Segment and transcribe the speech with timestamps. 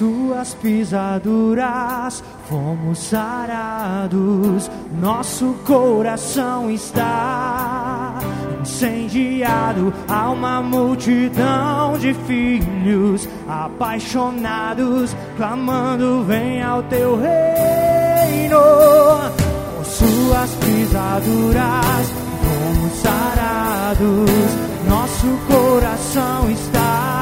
[0.00, 8.18] suas pisaduras fomos sarados, nosso coração está
[8.62, 9.92] incendiado.
[10.08, 18.56] Há uma multidão de filhos apaixonados, clamando: Vem ao teu reino.
[19.76, 22.10] Por suas pisaduras
[22.40, 24.30] fomos sarados,
[24.88, 27.19] nosso coração está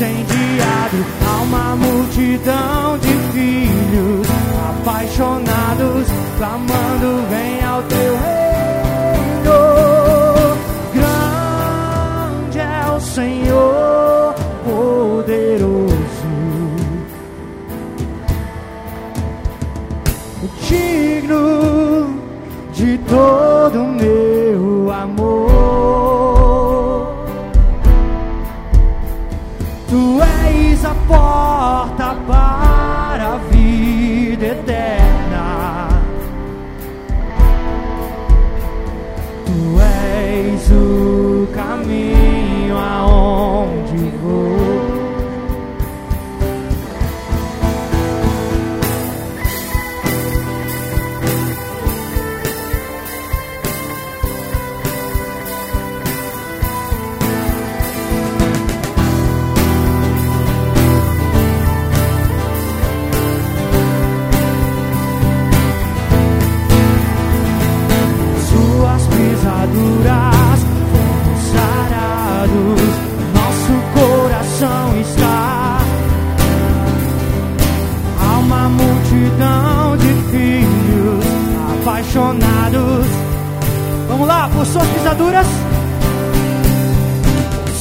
[0.00, 1.04] incendiado.
[1.26, 4.26] Há uma multidão de filhos
[4.70, 6.06] apaixonados,
[6.38, 8.40] clamando: Vem ao teu reino.
[10.94, 15.90] Grande é o Senhor, poderoso.
[20.68, 22.18] digno
[22.72, 24.19] de todo o meu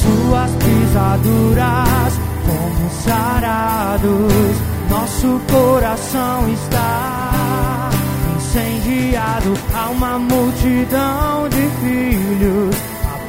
[0.01, 2.13] Suas pisaduras
[2.45, 4.55] fomos sarados,
[4.89, 7.89] nosso coração está
[8.35, 9.53] incendiado.
[9.73, 12.75] Há uma multidão de filhos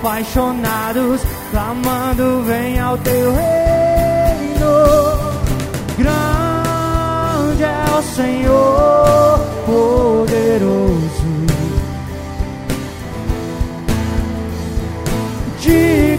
[0.00, 1.20] apaixonados,
[1.50, 3.50] clamando: Vem ao teu reino.
[5.98, 11.09] Grande é o Senhor, poderoso.
[15.70, 16.09] Digno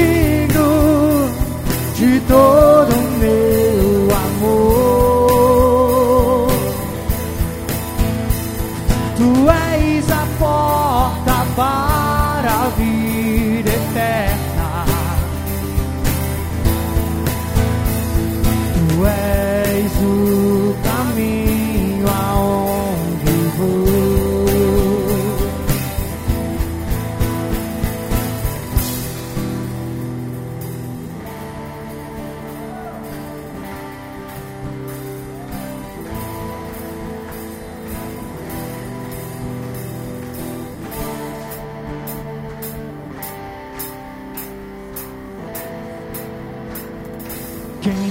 [0.00, 0.68] digno
[1.98, 2.69] de todo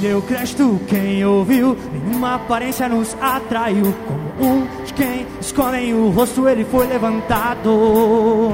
[0.02, 3.94] Deu crédito, quem ouviu, nenhuma aparência nos atraiu.
[4.07, 8.50] Como um de quem escondem o rosto, ele foi levantado.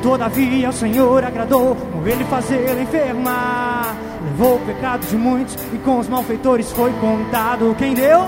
[0.00, 3.96] Todavia o Senhor agradou com ele fazê-lo enfermar.
[4.24, 7.74] Levou o pecado de muitos e com os malfeitores foi contado.
[7.76, 8.20] Quem deu?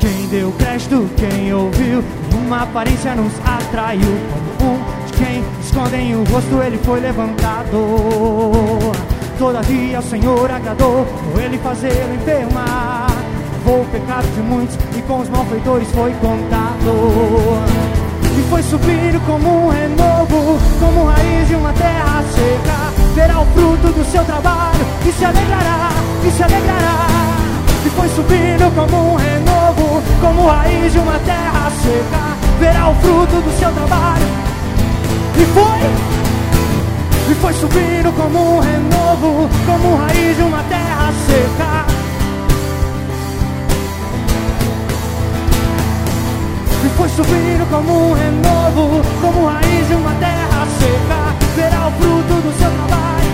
[0.00, 2.02] Quem deu crédito, quem ouviu,
[2.32, 4.18] nenhuma aparência nos atraiu.
[4.58, 7.78] Como um de quem escondem o rosto, ele foi levantado.
[9.38, 13.06] Todavia o Senhor agradou com ele fazê-lo enfermar.
[13.58, 17.64] Levou o pecado de muitos e com os malfeitores foi contado.
[18.38, 22.94] E foi subindo como um renovo, como raiz de uma terra seca.
[23.14, 25.88] Verá o fruto do seu trabalho e se alegrará,
[26.26, 27.06] e se alegrará.
[27.86, 32.36] E foi subindo como um renovo, como raiz de uma terra seca.
[32.60, 34.26] Verá o fruto do seu trabalho.
[35.36, 36.23] E foi.
[37.26, 41.86] E foi subindo como um renovo, como raiz de uma terra seca.
[46.84, 52.34] E foi subindo como um renovo, como raiz de uma terra seca, verá o fruto
[52.42, 53.32] do seu trabalho.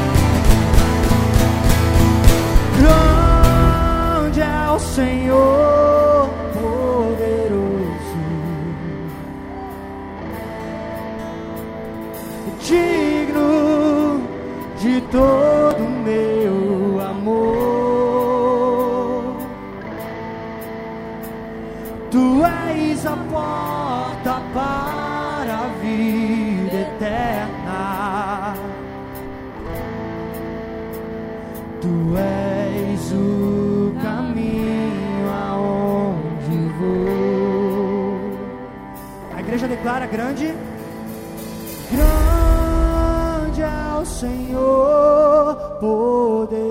[4.31, 8.21] Grande é o Senhor poderoso,
[12.61, 13.10] digno
[14.81, 17.37] de todo meu amor.
[22.11, 28.55] Tu és a porta para a vida eterna.
[31.83, 38.17] Tu és o caminho aonde vou.
[39.37, 40.70] A igreja declara grande.
[45.81, 46.71] Poderoso.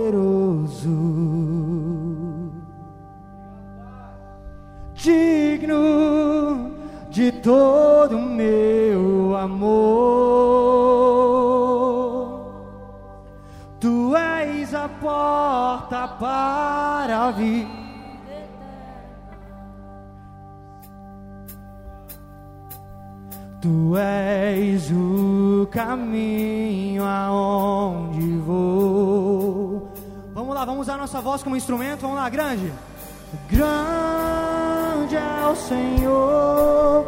[4.99, 6.71] digno
[7.09, 9.69] de todo o meu amor.
[13.79, 17.79] Tu és a porta para a vida.
[23.61, 29.91] Tu és o caminho aonde vou.
[30.33, 32.01] Vamos lá, vamos usar nossa voz como instrumento.
[32.01, 32.71] Vamos lá, grande.
[33.49, 37.05] Grande é o Senhor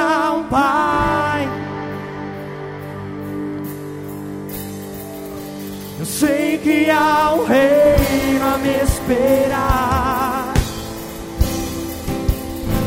[0.00, 1.48] há um Pai.
[5.98, 10.54] Eu sei que há um Rei a me esperar.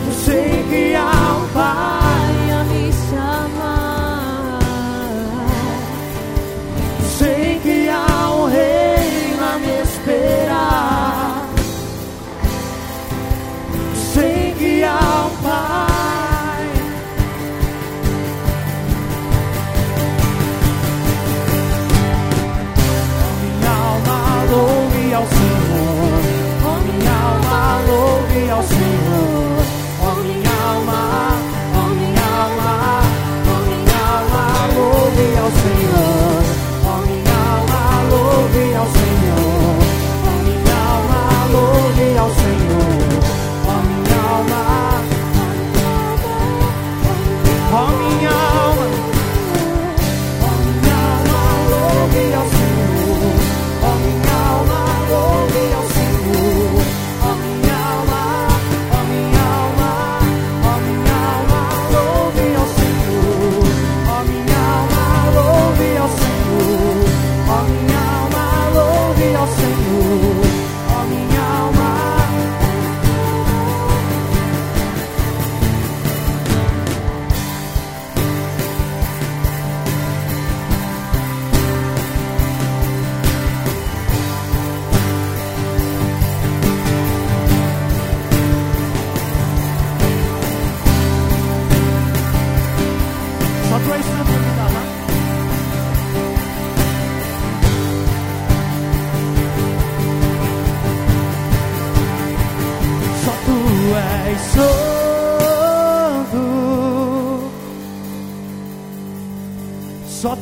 [0.08, 1.93] Eu sei que há um Pai.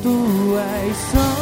[0.02, 0.08] Tu
[0.58, 1.38] és santo,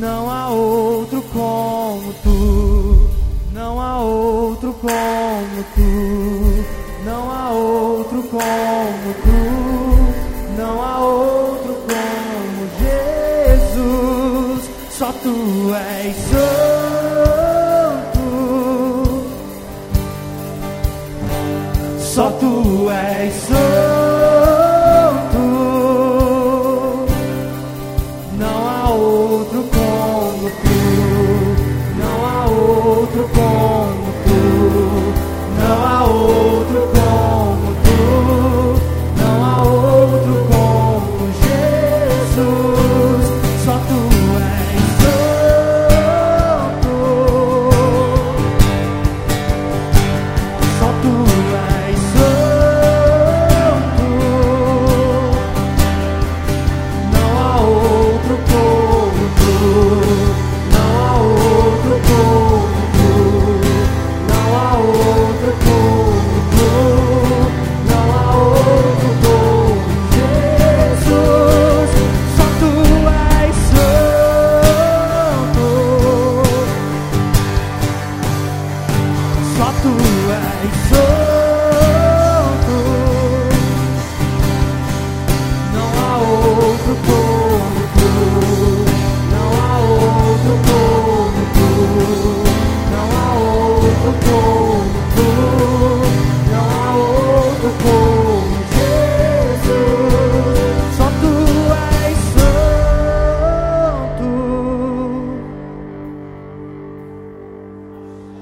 [0.00, 3.10] não há outro como tu,
[3.52, 6.64] não há outro como tu,
[7.04, 9.36] não há outro como tu,
[10.56, 16.48] não há outro como Jesus, só tu és santo,
[22.00, 23.87] só tu és santo.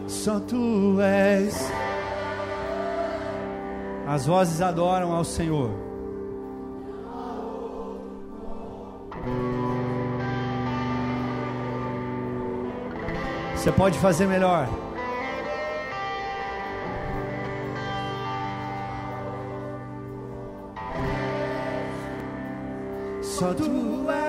[0.08, 1.70] santo és.
[4.06, 5.70] As vozes adoram ao Senhor.
[13.54, 14.68] Você pode fazer melhor.
[23.22, 24.25] Só tu és.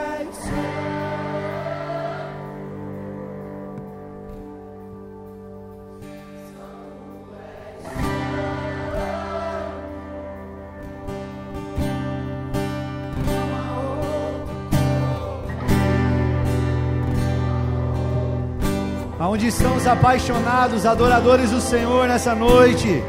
[19.27, 23.03] Aonde estão os apaixonados, adoradores do Senhor nessa noite?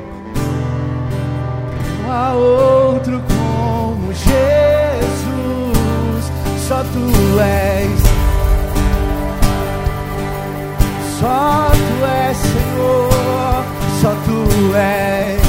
[2.02, 4.26] Não há outro como Jesus,
[6.66, 8.02] só tu és.
[11.20, 13.64] Só tu és, Senhor,
[14.02, 15.47] só tu és.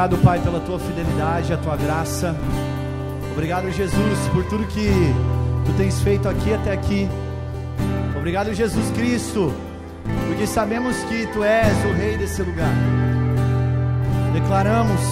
[0.00, 2.34] Obrigado, Pai, pela tua fidelidade, a tua graça.
[3.32, 4.88] Obrigado, Jesus, por tudo que
[5.66, 7.06] tu tens feito aqui até aqui.
[8.16, 9.52] Obrigado, Jesus Cristo,
[10.26, 12.72] porque sabemos que tu és o rei desse lugar.
[14.32, 15.02] Declaramos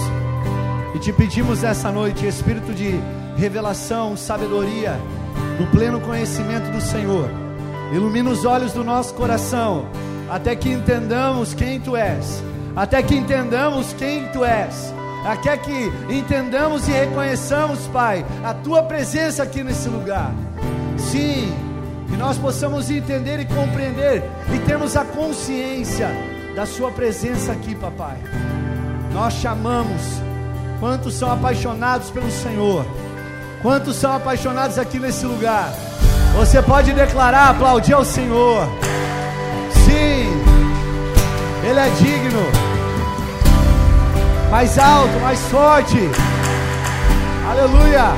[0.95, 2.99] e te pedimos essa noite, espírito de
[3.37, 4.99] revelação, sabedoria,
[5.59, 7.29] no pleno conhecimento do Senhor.
[7.93, 9.85] Ilumina os olhos do nosso coração,
[10.27, 12.43] até que entendamos quem tu és,
[12.79, 14.93] até que entendamos quem tu és,
[15.25, 20.31] até que entendamos e reconheçamos, Pai, a tua presença aqui nesse lugar.
[20.97, 21.53] Sim,
[22.09, 24.23] que nós possamos entender e compreender
[24.55, 26.07] e termos a consciência
[26.55, 28.15] da Sua presença aqui, papai.
[29.13, 30.01] Nós chamamos,
[30.79, 32.85] quantos são apaixonados pelo Senhor,
[33.61, 35.69] quantos são apaixonados aqui nesse lugar.
[36.37, 38.69] Você pode declarar, aplaudir ao Senhor.
[39.83, 40.31] Sim,
[41.67, 42.68] Ele é digno.
[44.51, 45.97] Mais alto, mais forte.
[47.49, 48.13] Aleluia.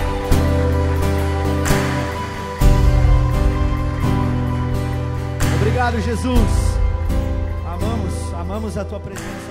[5.55, 6.77] Obrigado, Jesus.
[7.65, 9.50] Amamos, amamos a tua presença.